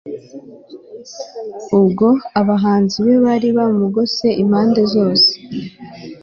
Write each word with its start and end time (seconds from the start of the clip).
ubwo 1.77 2.07
abanzi 2.41 2.97
be 3.05 3.15
bari 3.25 3.49
bamugose 3.57 4.25
impande 4.43 4.81
zose 4.93 5.31